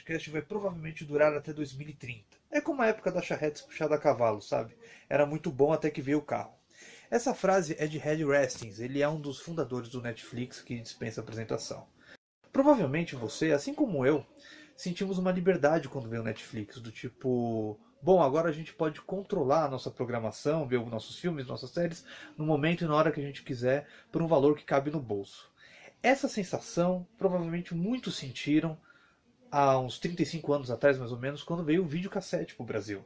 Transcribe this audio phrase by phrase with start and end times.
[0.00, 2.24] podcast vai provavelmente durar até 2030.
[2.50, 4.74] É como a época da charrete puxada a cavalo, sabe?
[5.08, 6.54] Era muito bom até que veio o carro.
[7.10, 11.20] Essa frase é de Red Restings, ele é um dos fundadores do Netflix que dispensa
[11.20, 11.86] apresentação.
[12.52, 14.24] Provavelmente você, assim como eu,
[14.76, 19.64] sentimos uma liberdade quando veio o Netflix, do tipo, bom, agora a gente pode controlar
[19.64, 22.04] a nossa programação, ver os nossos filmes, nossas séries,
[22.38, 25.00] no momento e na hora que a gente quiser, por um valor que cabe no
[25.00, 25.50] bolso.
[26.02, 28.78] Essa sensação provavelmente muitos sentiram
[29.50, 33.04] há uns 35 anos atrás, mais ou menos, quando veio o videocassete para o Brasil.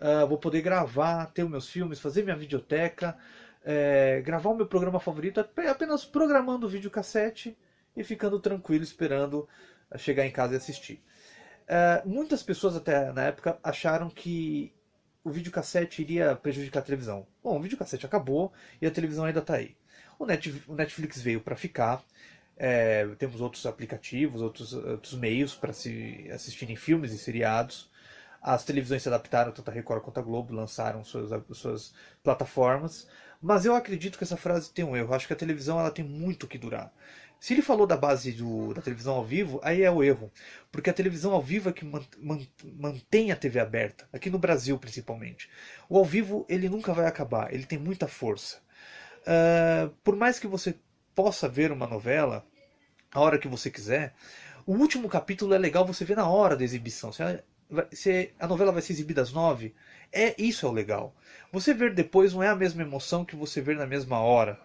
[0.00, 3.16] Uh, vou poder gravar, ter os meus filmes, fazer minha videoteca,
[3.64, 7.58] é, gravar o meu programa favorito apenas programando o videocassete
[7.96, 9.48] e ficando tranquilo esperando
[9.96, 11.02] chegar em casa e assistir.
[11.64, 14.72] Uh, muitas pessoas até na época acharam que
[15.22, 17.26] o videocassete iria prejudicar a televisão.
[17.42, 19.76] Bom, o videocassete acabou e a televisão ainda está aí.
[20.18, 22.02] O, Net, o Netflix veio para ficar.
[22.60, 27.88] É, temos outros aplicativos, outros, outros meios para se assistirem filmes e seriados.
[28.42, 33.08] As televisões se adaptaram, tanto a Record quanto a Globo lançaram suas, suas plataformas.
[33.40, 35.14] Mas eu acredito que essa frase tem um erro.
[35.14, 36.92] Acho que a televisão ela tem muito que durar.
[37.40, 40.30] Se ele falou da base do, da televisão ao vivo, aí é o erro.
[40.72, 41.88] Porque a televisão ao vivo é que
[42.76, 45.48] mantém a TV aberta, aqui no Brasil principalmente.
[45.88, 48.58] O ao vivo ele nunca vai acabar, ele tem muita força.
[49.22, 50.74] Uh, por mais que você
[51.18, 52.46] possa ver uma novela
[53.12, 54.14] a hora que você quiser,
[54.64, 57.12] o último capítulo é legal você ver na hora da exibição.
[57.12, 57.42] Se a,
[57.90, 59.74] se a novela vai ser exibida às nove,
[60.12, 61.12] é isso é o legal.
[61.52, 64.60] Você ver depois não é a mesma emoção que você ver na mesma hora.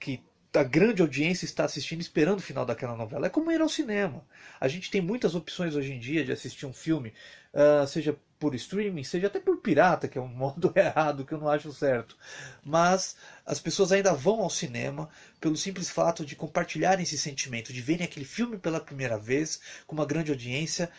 [0.00, 0.20] Que
[0.52, 3.26] a grande audiência está assistindo esperando o final daquela novela.
[3.26, 4.26] É como ir ao cinema.
[4.58, 7.14] A gente tem muitas opções hoje em dia de assistir um filme,
[7.54, 11.38] uh, seja por streaming, seja até por pirata, que é um modo errado, que eu
[11.38, 12.16] não acho certo.
[12.64, 13.14] Mas
[13.46, 15.08] as pessoas ainda vão ao cinema
[15.38, 19.94] pelo simples fato de compartilharem esse sentimento, de verem aquele filme pela primeira vez, com
[19.94, 20.90] uma grande audiência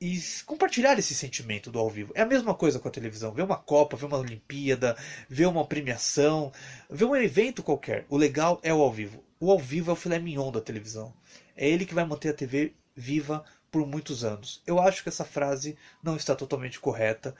[0.00, 2.12] e compartilhar esse sentimento do ao vivo.
[2.14, 3.32] É a mesma coisa com a televisão.
[3.32, 4.96] Ver uma Copa, ver uma Olimpíada,
[5.28, 6.52] ver uma premiação,
[6.88, 8.06] ver um evento qualquer.
[8.08, 9.24] O legal é o ao vivo.
[9.40, 11.12] O ao vivo é o filé mignon da televisão.
[11.56, 14.62] É ele que vai manter a TV viva por muitos anos.
[14.66, 17.34] Eu acho que essa frase não está totalmente correta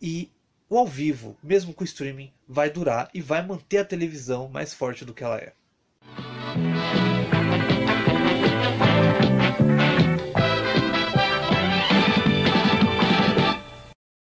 [0.00, 0.30] e
[0.68, 4.74] o ao vivo, mesmo com o streaming, vai durar e vai manter a televisão mais
[4.74, 5.52] forte do que ela é.